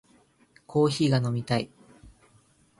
[0.65, 1.69] コーヒーが飲みたい